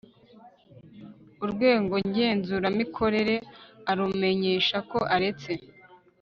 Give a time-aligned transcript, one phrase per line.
[1.43, 3.35] urwego ngenzuramikorere
[3.91, 5.51] arumenyesha ko aretse